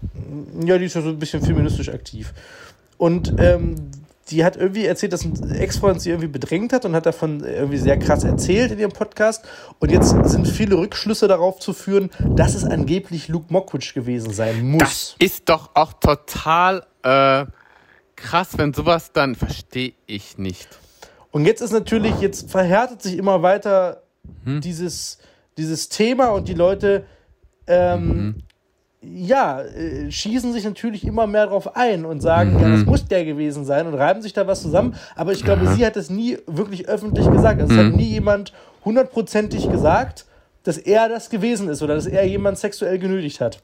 [0.63, 2.34] Ja, die ist ja so ein bisschen feministisch aktiv.
[2.98, 3.76] Und ähm,
[4.29, 7.77] die hat irgendwie erzählt, dass ein Ex-Freund sie irgendwie bedrängt hat und hat davon irgendwie
[7.77, 9.45] sehr krass erzählt in ihrem Podcast.
[9.79, 14.65] Und jetzt sind viele Rückschlüsse darauf zu führen, dass es angeblich Luke Mockridge gewesen sein
[14.67, 14.79] muss.
[14.79, 17.45] Das ist doch auch total äh,
[18.15, 20.67] krass, wenn sowas dann verstehe ich nicht.
[21.31, 24.01] Und jetzt ist natürlich, jetzt verhärtet sich immer weiter
[24.43, 24.61] Hm.
[24.61, 25.19] dieses,
[25.57, 27.05] dieses Thema und die Leute,
[27.67, 28.43] ähm, Mhm.
[29.13, 32.71] Ja, äh, schießen sich natürlich immer mehr drauf ein und sagen, ja, Mhm.
[32.77, 34.95] das muss der gewesen sein und reiben sich da was zusammen.
[35.15, 37.61] Aber ich glaube, sie hat es nie wirklich öffentlich gesagt.
[37.61, 37.87] Also es Mhm.
[37.91, 40.25] hat nie jemand hundertprozentig gesagt,
[40.63, 43.59] dass er das gewesen ist oder dass er jemand sexuell genötigt hat.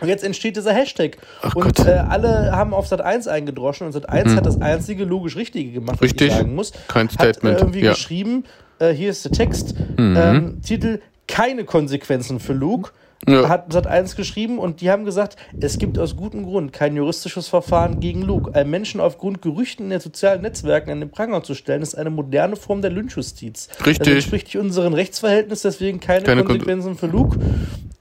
[0.00, 1.18] Und jetzt entsteht dieser Hashtag.
[1.42, 5.04] Ach und äh, alle haben auf Sat 1 eingedroschen und Sat 1 hat das einzige
[5.04, 6.28] logisch Richtige gemacht, was Richtig.
[6.28, 6.72] ich sagen muss.
[6.88, 7.90] Kein Hat Statement, äh, irgendwie ja.
[7.92, 8.44] geschrieben,
[8.78, 10.16] äh, hier ist der Text, Mhm.
[10.16, 12.92] ähm, Titel Keine Konsequenzen für Luke.
[13.28, 13.48] Ja.
[13.48, 17.48] Hat Sat 1 geschrieben und die haben gesagt, es gibt aus gutem Grund kein juristisches
[17.48, 18.54] Verfahren gegen Luke.
[18.54, 22.10] Einen Menschen aufgrund Gerüchten in den sozialen Netzwerken an den Pranger zu stellen, ist eine
[22.10, 23.68] moderne Form der Lynchjustiz.
[23.86, 23.98] Richtig.
[24.06, 27.38] Das entspricht nicht unserem Rechtsverhältnis, deswegen keine, Keine Kon- Konsequenzen für Luke.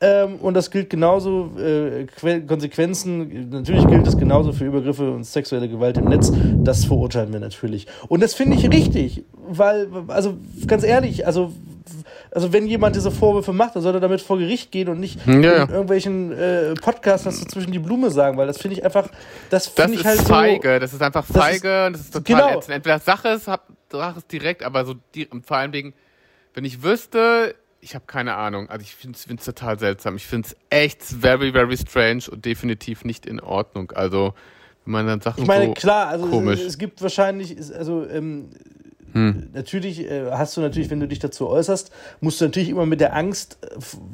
[0.02, 5.24] Ähm, und das gilt genauso, äh, Que- Konsequenzen, natürlich gilt es genauso für Übergriffe und
[5.26, 6.34] sexuelle Gewalt im Netz.
[6.58, 7.88] Das verurteilen wir natürlich.
[8.10, 10.34] Und das finde ich richtig, weil, also
[10.68, 11.54] ganz ehrlich, also,
[12.34, 15.26] also wenn jemand diese Vorwürfe macht, dann soll er damit vor Gericht gehen und nicht
[15.26, 15.64] Ja, ja.
[15.64, 19.08] in irgendwelchen äh, Podcasts was zwischen die Blume sagen, weil das finde ich einfach,
[19.50, 22.14] das Das finde ich ist halt feige, das ist einfach Das feige und das ist
[22.14, 22.58] total genau.
[22.58, 22.76] ätzend.
[22.76, 25.94] Entweder Sache ist, hab, Sache ist direkt, aber so die, vor allen Dingen,
[26.54, 30.16] wenn ich wüsste, ich habe keine Ahnung, also ich finde es total seltsam.
[30.16, 33.92] Ich finde es echt very, very strange und definitiv nicht in Ordnung.
[33.92, 34.34] Also,
[34.86, 36.62] wenn man dann Sachen Ich meine, so klar, also komisch.
[36.62, 38.50] es, es gibt wahrscheinlich, also ähm,
[39.14, 39.50] Hm.
[39.54, 43.00] natürlich äh, hast du natürlich, wenn du dich dazu äußerst, musst du natürlich immer mit
[43.00, 43.68] der Angst äh,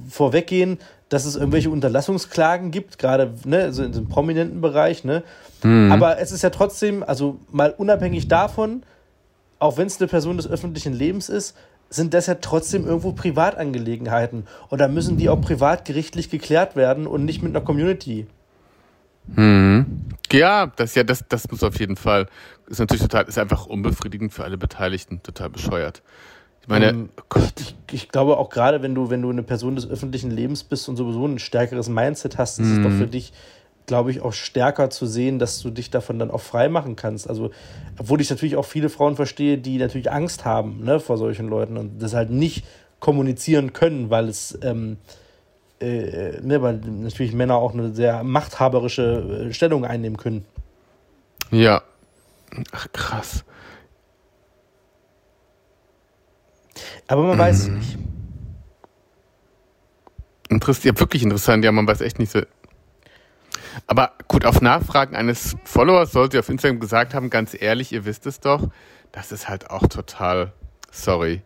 [0.09, 0.77] vorweggehen,
[1.09, 5.03] dass es irgendwelche Unterlassungsklagen gibt, gerade ne, also in diesem prominenten Bereich.
[5.03, 5.23] Ne?
[5.61, 5.91] Hm.
[5.91, 8.83] Aber es ist ja trotzdem, also mal unabhängig davon,
[9.57, 11.55] auch wenn es eine Person des öffentlichen Lebens ist,
[11.89, 14.45] sind das ja trotzdem irgendwo Privatangelegenheiten.
[14.69, 18.27] Und da müssen die auch privatgerichtlich geklärt werden und nicht mit einer Community.
[19.35, 19.85] Mhm.
[20.31, 22.27] Ja, das ja, das, das muss auf jeden Fall.
[22.67, 26.03] Ist natürlich total, ist einfach unbefriedigend für alle Beteiligten, total bescheuert.
[26.61, 29.41] Ich meine, Ähm, oh Gott, Ich, ich glaube auch gerade, wenn du, wenn du eine
[29.43, 33.07] Person des öffentlichen Lebens bist und sowieso ein stärkeres Mindset hast, ist es doch für
[33.07, 33.33] dich,
[33.87, 37.27] glaube ich, auch stärker zu sehen, dass du dich davon dann auch frei machen kannst.
[37.27, 37.49] Also,
[37.97, 41.75] obwohl ich natürlich auch viele Frauen verstehe, die natürlich Angst haben ne, vor solchen Leuten
[41.75, 42.65] und das halt nicht
[42.99, 44.97] kommunizieren können, weil es ähm,
[45.81, 50.45] äh, ne, weil natürlich Männer auch eine sehr machthaberische äh, Stellung einnehmen können.
[51.51, 51.81] ja.
[52.71, 53.45] Ach, krass.
[57.07, 57.97] Aber man weiß es nicht.
[60.49, 62.41] Interessiert, ja, wirklich interessant, ja, man weiß echt nicht so.
[63.85, 68.05] Aber gut, auf Nachfragen eines Followers sollte sie auf Instagram gesagt haben, ganz ehrlich, ihr
[68.05, 68.67] wisst es doch,
[69.11, 70.53] das ist halt auch total
[70.91, 71.43] sorry.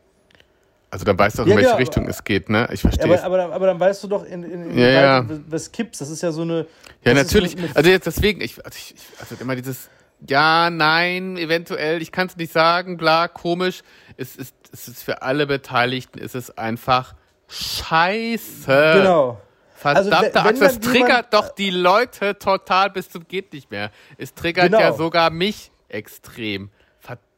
[0.94, 2.70] Also dann weißt du auch, in Ja, welche ja, Richtung aber- es geht, ne?
[2.72, 5.26] Ich verstehe Aber, aber, aber dann weißt du doch, in, in, in Ja, ja.
[5.50, 6.00] was kippst.
[6.00, 6.68] Das ist ja so eine.
[7.04, 7.58] Ja, ist natürlich.
[7.58, 9.90] eine- eine Also jetzt deswegen, ich, also ich, also immer dieses
[10.30, 13.82] Ja, nein, eventuell, ich kann es nicht sagen, bla, komisch.
[14.18, 17.16] Es ist, es ist für alle Beteiligten, ist es einfach
[17.50, 18.92] scheiße.
[18.98, 19.42] Genau.
[19.82, 23.90] Also, Verdammte wenn Axt, das triggert doch die Leute total bis zum geht nicht mehr.
[24.18, 24.80] Es triggert Genau.
[24.80, 26.70] ja sogar mich extrem.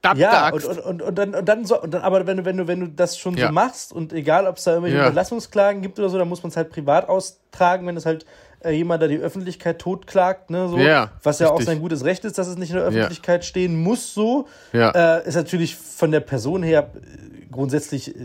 [0.06, 2.46] Verdammte Ja, und, und, und, und, dann, und dann so, und dann, aber wenn du,
[2.46, 3.48] wenn du, wenn du das schon Ja.
[3.48, 5.08] so machst und egal, ob es da irgendwelche Ja.
[5.08, 8.26] Überlassungsklagen gibt oder so, dann muss man es halt privat austragen, wenn es halt
[8.62, 11.68] äh, jemand da die Öffentlichkeit totklagt, ne, so, Ja, was ja auch richtig.
[11.68, 14.90] sein gutes Recht ist, dass es nicht in der Öffentlichkeit stehen muss, so, ja.
[15.20, 18.22] äh, ist natürlich von der Person her äh, grundsätzlich, äh,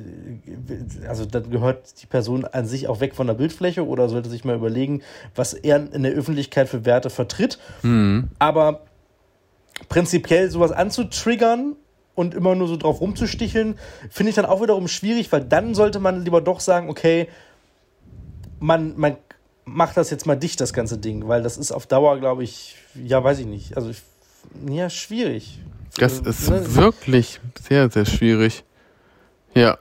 [1.08, 4.44] also dann gehört die Person an sich auch weg von der Bildfläche oder sollte sich
[4.44, 5.02] mal überlegen,
[5.34, 7.58] was er in der Öffentlichkeit für Werte vertritt.
[7.82, 8.28] Hm.
[8.38, 8.80] Aber
[9.88, 11.76] prinzipiell sowas anzutriggern
[12.14, 13.78] und immer nur so drauf rumzusticheln,
[14.10, 17.28] finde ich dann auch wiederum schwierig, weil dann sollte man lieber doch sagen, okay,
[18.58, 19.16] man, man
[19.64, 22.76] macht das jetzt mal dicht, das ganze Ding, weil das ist auf Dauer, glaube ich,
[22.94, 23.76] ja, weiß ich nicht.
[23.76, 24.02] Also, ich,
[24.68, 25.60] ja, schwierig.
[25.96, 26.74] Das äh, ist ne?
[26.74, 28.64] wirklich sehr, sehr schwierig.
[29.54, 29.78] Ja.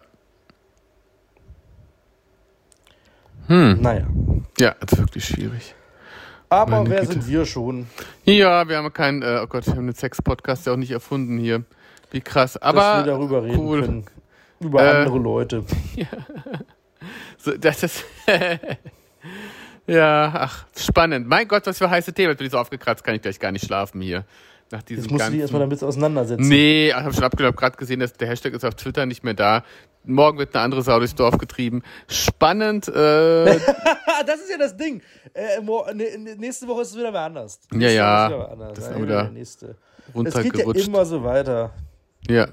[3.48, 3.82] Hm.
[3.82, 4.08] Naja.
[4.60, 5.76] Ja, ist wirklich schwierig.
[6.50, 7.14] Aber Meine wer Güte.
[7.14, 7.88] sind wir schon?
[8.26, 11.38] Ja, wir haben keinen, äh, oh Gott, wir haben den Sex-Podcast ja auch nicht erfunden
[11.38, 11.64] hier.
[12.12, 12.54] Wie krass.
[12.54, 13.82] dass Aber wir darüber reden cool.
[13.82, 14.06] können.
[14.60, 15.64] Über Äh, andere Leute.
[17.38, 18.04] So, das ist.
[19.88, 21.28] ja, ach, spannend.
[21.28, 22.30] Mein Gott, was für heiße Themen.
[22.32, 24.26] Jetzt bin ich so aufgekratzt, kann ich gleich gar nicht schlafen hier.
[24.72, 25.80] Nach diesem Jetzt musst du dich erstmal ganzen.
[25.80, 26.48] damit auseinandersetzen.
[26.48, 29.34] Nee, ich habe schon abgelaufen, gerade gesehen, dass der Hashtag ist auf Twitter nicht mehr
[29.34, 29.64] da.
[30.06, 31.84] Morgen wird eine andere Sau durchs Dorf getrieben.
[32.08, 32.88] Spannend.
[32.88, 35.02] Äh, Ah, das ist ja das Ding.
[35.34, 35.60] Äh,
[35.94, 37.60] ne- ne- nächste Woche ist es wieder mal anders.
[37.72, 38.30] Ja, Nächste ja.
[38.32, 38.74] Woche ist wieder anders.
[38.76, 39.66] Das ist Ja, wieder der nächste.
[39.68, 40.88] Es geht ja runtergerutscht.
[40.88, 41.72] immer so weiter.
[42.28, 42.48] Ja.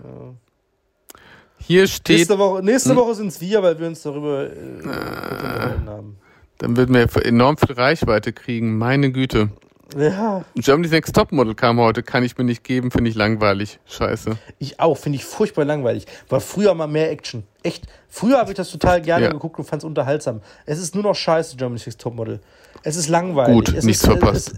[1.58, 2.96] Hier steht, Nächste Woche, nächste Hm.
[2.96, 6.18] Woche sind es wir, weil wir uns darüber äh, unterhalten haben.
[6.58, 8.76] dann würden wir enorm viel Reichweite kriegen.
[8.76, 9.48] Meine Güte.
[9.94, 10.44] Ja.
[10.56, 13.78] Germany's Next Topmodel kam heute, kann ich mir nicht geben, finde ich langweilig.
[13.86, 14.36] Scheiße.
[14.58, 16.06] Ich auch, finde ich furchtbar langweilig.
[16.28, 17.44] War früher mal mehr Action.
[17.62, 17.86] Echt.
[18.08, 19.30] Früher habe ich das total gerne Ja.
[19.32, 20.40] geguckt und fand es unterhaltsam.
[20.64, 22.40] Es ist nur noch scheiße, Germany's Next Topmodel.
[22.82, 23.54] Es ist langweilig.
[23.54, 24.54] Gut, es nichts ist, verpasst.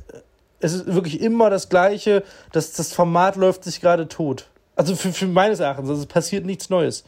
[0.60, 2.24] Es, es ist wirklich immer das Gleiche.
[2.52, 4.48] Das, das Format läuft sich gerade tot.
[4.76, 5.90] Also für, für meines Erachtens.
[5.90, 7.04] Also es passiert nichts Neues.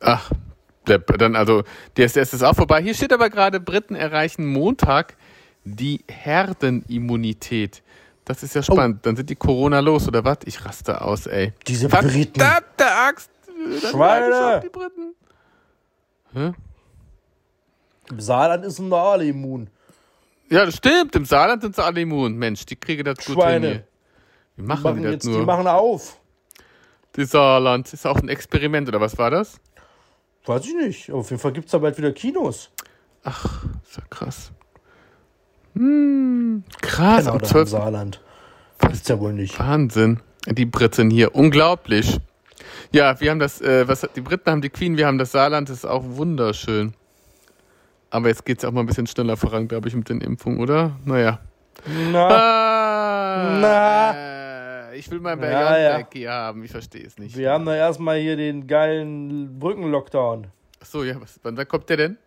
[0.00, 0.30] Ach,
[0.86, 1.62] der, dann also,
[1.96, 2.82] DSDS ist auch vorbei.
[2.82, 5.16] Hier steht aber gerade, Briten erreichen Montag
[5.66, 7.82] die Herdenimmunität.
[8.24, 9.04] Das ist ja spannend.
[9.04, 10.38] Dann sind die Corona los, oder was?
[10.46, 11.52] Ich raste aus, ey.
[11.66, 12.40] Diese Briten.
[12.40, 13.30] Verdammte Axt!
[13.46, 14.60] Dann Schweine!
[14.64, 15.14] Die Briten.
[16.32, 16.52] Hä?
[18.10, 19.68] Im Saarland ist ein alle immun.
[20.48, 21.14] Ja, das stimmt.
[21.16, 22.36] Im Saarland sind sie alle immun.
[22.36, 23.68] Mensch, die kriegen das gut Schweine.
[23.68, 23.82] hin.
[24.56, 25.38] Wie Die machen, machen die das jetzt, nur?
[25.40, 26.18] die machen auf.
[27.16, 27.92] Die Saarland.
[27.92, 29.58] Ist auch ein Experiment, oder was war das?
[30.44, 31.10] Weiß ich nicht.
[31.10, 32.70] Auf jeden Fall gibt es da bald wieder Kinos.
[33.24, 34.52] Ach, ist ja krass.
[35.76, 37.20] Hm, krass.
[37.24, 37.68] Genau, am da im 12.
[37.70, 38.20] Saarland.
[38.80, 39.58] Gibt's ja wohl nicht.
[39.58, 40.20] Wahnsinn.
[40.48, 41.34] Die Briten hier.
[41.34, 42.18] Unglaublich.
[42.92, 45.68] Ja, wir haben das, äh, was, die Briten haben die Queen, wir haben das Saarland,
[45.68, 46.94] das ist auch wunderschön.
[48.10, 50.92] Aber jetzt geht's auch mal ein bisschen schneller voran, glaube ich, mit den Impfungen, oder?
[51.04, 51.40] Naja.
[52.12, 54.90] Na, Ah, Na.
[54.92, 57.36] Äh, ich will mein Ja, BioNTech hier haben, ich verstehe es nicht.
[57.36, 60.46] wir haben da erstmal hier den geilen Brückenlockdown.
[60.80, 62.18] Achso, ja, was, wann kommt der denn?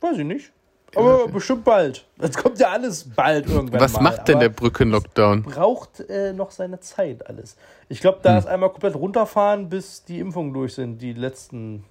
[0.00, 0.52] Weiß ich nicht.
[0.96, 1.32] Aber okay.
[1.32, 2.06] bestimmt bald.
[2.18, 4.02] Das kommt ja alles bald irgendwann Was mal.
[4.02, 5.42] macht denn Aber der Brückenlockdown?
[5.42, 7.56] Braucht äh, noch seine Zeit alles.
[7.88, 10.98] Ich glaube, da ist einmal komplett runterfahren, bis die Impfungen durch sind.
[11.02, 11.84] Die letzten,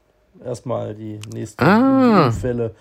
[0.43, 2.31] erstmal die nächsten Ah.
[2.31, 2.75] Fälle.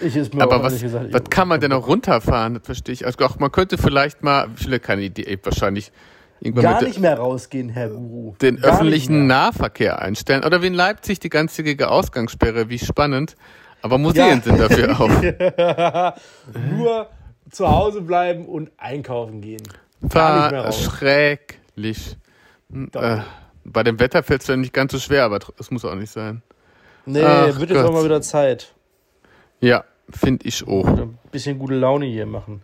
[0.00, 2.54] Ich ist mir Aber was, gesagt, was kann man denn noch runterfahren?
[2.54, 3.04] Das verstehe ich.
[3.06, 5.92] Also auch man könnte vielleicht mal, ich will ja keine Idee, wahrscheinlich
[6.40, 8.34] irgendwann Gar nicht mehr rausgehen, Herr Guru.
[8.40, 9.26] den Gar öffentlichen.
[9.26, 10.42] Nahverkehr einstellen.
[10.42, 13.34] Oder wie in Leipzig die ganzjährige Ausgangssperre, wie spannend.
[13.82, 14.40] Aber Museen Ja.
[14.40, 15.22] sind dafür auf.
[16.76, 17.08] Nur
[17.50, 19.62] zu Hause bleigen und einkaufen gehen.
[20.08, 20.82] Gar nicht mehr raus.
[20.82, 22.16] Schrecklich.
[22.94, 23.18] Äh,
[23.64, 26.10] bei dem Wetter fällt es ja nicht ganz so schwer, aber es muss auch nicht
[26.10, 26.42] sein.
[27.06, 27.86] Nee, Ach wird jetzt Gott.
[27.86, 28.72] auch mal wieder Zeit.
[29.60, 30.86] Ja, finde ich auch.
[30.86, 32.62] Ein bisschen gute Laune hier machen.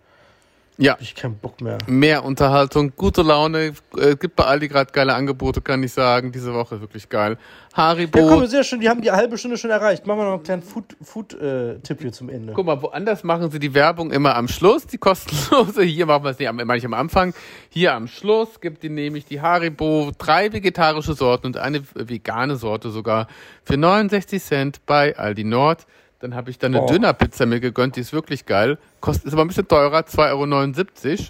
[0.78, 1.78] Ja, Hab ich keinen Bock mehr.
[1.86, 3.72] mehr Unterhaltung, gute Laune.
[3.96, 6.32] Äh, gibt bei Aldi gerade geile Angebote, kann ich sagen.
[6.32, 7.38] Diese Woche wirklich geil.
[7.72, 8.18] Haribo.
[8.18, 8.80] Ja, komm, sehr schön.
[8.80, 10.06] Die haben die halbe Stunde schon erreicht.
[10.06, 12.52] Machen wir noch einen kleinen Food-Tipp Food, äh, Tipp hier zum Ende.
[12.52, 15.82] Guck mal, woanders machen sie die Werbung immer am Schluss, die kostenlose.
[15.82, 17.32] Hier machen wir es nicht am, manchmal am Anfang.
[17.70, 22.90] Hier am Schluss gibt die nämlich die Haribo drei vegetarische Sorten und eine vegane Sorte
[22.90, 23.28] sogar
[23.64, 25.86] für 69 Cent bei Aldi Nord.
[26.20, 26.86] Dann habe ich dann eine Oh.
[26.86, 28.78] Dönerpizza mir gegönnt, die ist wirklich geil.
[29.00, 31.22] Kostet ist aber ein bisschen teurer, 2,79 Euro.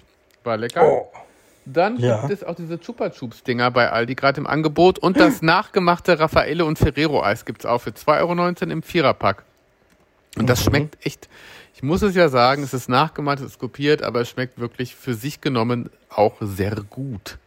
[0.43, 0.83] War lecker.
[0.85, 1.11] Oh.
[1.65, 2.21] Dann Ja.
[2.21, 6.17] gibt es auch diese Chupa Chups Dinger bei Aldi gerade im Angebot und das nachgemachte
[6.17, 9.43] Raffaele und Ferrero Eis gibt's auch für 2,19 Euro im Viererpack.
[10.37, 10.69] Und das Mhm.
[10.69, 11.27] schmeckt echt,
[11.75, 14.95] ich muss es ja sagen, es ist nachgemacht, es ist kopiert, aber es schmeckt wirklich
[14.95, 17.37] für sich genommen auch sehr gut.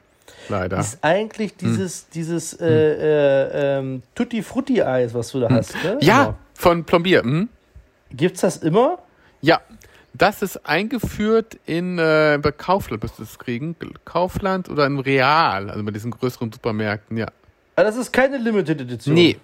[0.49, 0.79] Leider.
[0.79, 1.59] Ist eigentlich Hm.
[1.61, 5.93] dieses, dieses äh, äh, ähm, Tutti Frutti Eis, was du da hast, ne?
[5.93, 5.99] Hm.
[6.01, 6.37] Ja, Immer.
[6.55, 7.23] von Plombier.
[7.25, 7.49] Mhm.
[8.13, 8.99] Gibt's das immer?
[9.41, 9.61] Ja,
[10.15, 13.77] das ist eingeführt in äh, bei Kaufland, müsstest du es kriegen.
[14.05, 17.27] Kaufland oder im Real, also bei diesen größeren Supermärkten, ja.
[17.77, 19.15] Aber das ist keine Limited Edition.
[19.15, 19.39] Nee.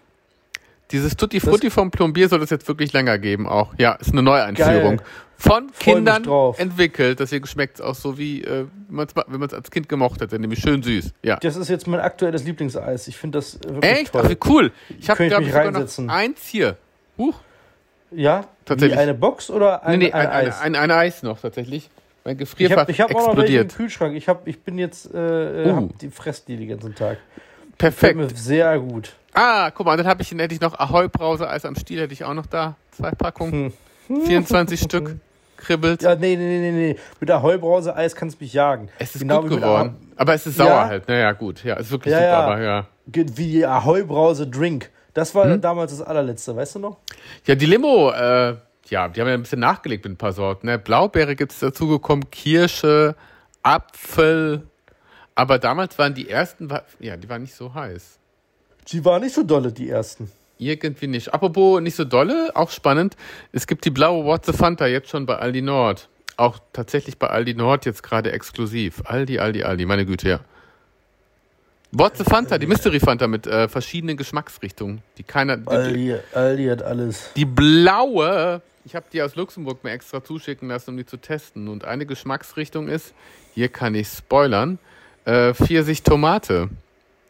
[0.92, 3.74] Dieses Tutti Frutti vom Plombier soll es jetzt wirklich länger geben auch.
[3.78, 4.98] Ja, ist eine Neueinführung.
[4.98, 5.06] Geil.
[5.38, 6.25] Von Kindern
[6.57, 7.20] entwickelt.
[7.20, 10.38] Deswegen schmeckt es auch so wie, äh, man's wenn man es als Kind gemocht hätte,
[10.38, 11.12] nämlich schön süß.
[11.22, 11.37] Ja.
[11.37, 13.07] Das ist jetzt mein aktuelles Lieblingseis.
[13.09, 14.12] Ich finde das wirklich Echt?
[14.12, 14.22] toll.
[14.25, 14.72] Ach, wie cool.
[14.99, 16.77] Ich habe, ich glaube ich, sogar noch eins hier.
[17.18, 17.35] Huch.
[18.11, 18.46] ja?
[18.64, 18.96] Tatsächlich.
[18.99, 20.61] Wie eine Box oder ein, Nee, nee, ein, ein, Eis?
[20.61, 21.90] ein, ein, Eis noch tatsächlich.
[22.25, 23.75] Mein ich Gefrierfach habe ich hab auch noch im explodiert.
[23.77, 24.16] Kühlschrank.
[24.16, 25.77] Ich, hab, ich bin jetzt, äh, äh, Uh.
[25.77, 27.18] hab die fress die den ganzen Tag.
[27.79, 28.16] Perfekt.
[28.16, 29.14] mir sehr gut.
[29.35, 32.14] Ah, guck mal, dann habe ich, hätte ich noch Ahoi Brause Eis am Stiel, hätte
[32.14, 32.77] ich auch noch da.
[32.90, 33.75] Zwei Packungen.
[34.09, 35.16] 24 Stück.
[35.57, 36.03] Kribbelt.
[36.03, 36.97] Ja, nee, nee, nee, nee.
[37.21, 38.88] Mit der Heubrause Eis kannst du mich jagen.
[38.99, 39.97] Es ist Genau gut geworden.
[40.16, 40.87] Aber es ist sauer Ja.
[40.87, 41.09] halt.
[41.09, 41.62] Naja, gut.
[41.64, 42.38] Ja, ist wirklich Ja, super, ja.
[42.40, 42.87] aber ja.
[43.07, 44.90] Wie die Ahoi-Brause Drink.
[45.14, 45.61] Das war Hm?
[45.61, 46.99] damals das allerletzte, weißt du noch?
[47.47, 48.57] Ja, die Limo, äh,
[48.88, 50.66] ja, die haben ja ein bisschen nachgelegt mit ein paar Sorten.
[50.66, 50.79] Ne?
[50.79, 53.14] Blaubeere gibt's dazugekommen, Kirsche,
[53.62, 54.62] Apfel.
[55.35, 56.69] Aber damals waren die ersten,
[57.01, 58.19] ja, die waren nicht so heiß.
[58.88, 60.31] Die war nicht so dolle, die ersten.
[60.59, 61.35] Irgendwie nicht.
[61.35, 63.16] Apropos nicht so dolle, auch spannend.
[63.53, 66.09] Es gibt die blaue What the Fanta jetzt schon bei Aldi Nord.
[66.38, 69.03] Auch tatsächlich bei Aldi Nord jetzt gerade exklusiv.
[69.05, 70.40] Aldi, Aldi, Aldi, meine Güte, ja.
[71.92, 75.57] What the Fanta, die Mystery Fanta mit äh, verschiedenen Geschmacksrichtungen, die keiner.
[75.57, 77.31] Die, Aldi, Aldi hat alles.
[77.37, 81.69] die blaue, ich habe die aus Luxemburg mir extra zuschicken lassen, um die zu testen.
[81.69, 83.14] Und eine Geschmacksrichtung ist,
[83.55, 84.79] hier kann ich spoilern,
[85.25, 86.69] äh, Pfirsich Tomate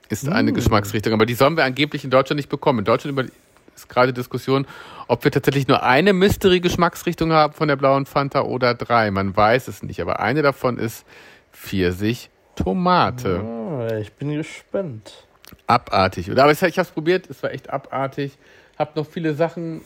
[0.09, 1.13] ist eine Geschmacksrichtung.
[1.13, 2.81] Aber die sollen wir angeblich in Deutschland nicht bekommen.
[2.81, 3.31] In Deutschland
[3.75, 4.67] ist gerade Diskussion,
[5.09, 9.11] ob wir tatsächlich nur eine Mystery-Geschmacksrichtung haben von der blauen Fanta oder drei.
[9.11, 11.05] Man weiß es nicht, aber eine davon ist
[11.53, 13.41] Pfirsich Tomate.
[13.41, 15.27] Ah, ich bin gespannt.
[15.67, 16.31] Abartig.
[16.31, 16.45] Oder?
[16.45, 18.39] Aber ich, habe es probiert, es war echt abartig.
[18.79, 19.83] Hab noch viele Sachen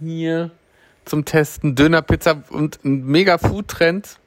[0.00, 0.50] hier
[1.04, 1.74] zum Testen.
[1.74, 4.18] Dönerpizza und ein mega Food-Trend.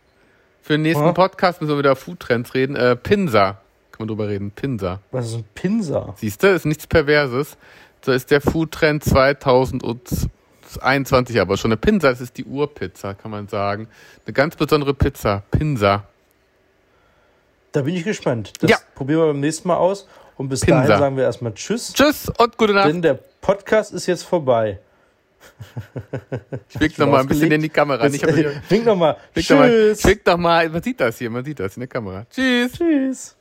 [0.62, 1.12] Für den nächsten Ja.
[1.14, 2.76] Podcast müssen wir wieder Food-Trends reden.
[2.76, 3.62] Äh, Pinsa.
[4.00, 4.50] Kann man drüber reden.
[4.52, 5.02] Pinsa.
[5.12, 6.14] Was ist ein Pinsa?
[6.16, 7.58] Siehst du, ist nichts Perverses.
[8.02, 11.72] So ist der Food-Trend 2021 aber schon.
[11.74, 13.90] Eine Pinsa, das ist die Urpizza, kann man sagen.
[14.26, 15.44] Eine ganz besondere Pizza.
[15.52, 16.06] Pinsa.
[17.74, 18.54] Da bin ich gespannt.
[18.62, 18.78] Das Ja.
[18.96, 20.08] probieren wir beim nächsten Mal aus.
[20.38, 20.84] Und bis Pinsa.
[20.84, 21.92] dahin sagen wir erstmal Tschüss.
[21.94, 22.88] Tschüss und gute Nacht.
[22.88, 24.80] Denn der Podcast ist jetzt vorbei.
[26.70, 28.06] Ich wink noch mal ein bisschen in die Kamera.
[28.08, 28.34] Ich, hab,
[28.70, 29.18] Wink nochmal.
[29.34, 30.00] wink noch mal, Tschüss.
[30.00, 32.26] ich wink noch mal, man sieht das hier, man sieht das in der Kamera.
[32.30, 32.72] Tschüss.
[32.72, 33.36] Tschüss.